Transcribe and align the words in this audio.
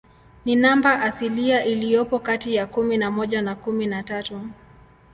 Ni 0.45 0.55
namba 0.55 1.01
asilia 1.01 1.65
iliyopo 1.65 2.19
kati 2.19 2.55
ya 2.55 2.67
kumi 2.67 2.97
na 2.97 3.11
moja 3.11 3.41
na 3.41 3.55
kumi 3.55 3.87
na 3.87 4.03
tatu. 4.03 4.47